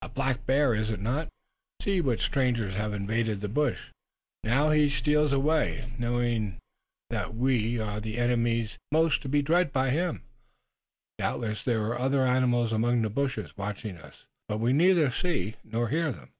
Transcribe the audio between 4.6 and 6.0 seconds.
he steals away,